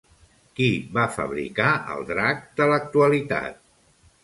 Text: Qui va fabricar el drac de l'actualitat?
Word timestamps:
Qui 0.59 0.69
va 0.95 1.03
fabricar 1.17 1.67
el 1.97 2.03
drac 2.09 2.43
de 2.63 2.69
l'actualitat? 2.75 3.65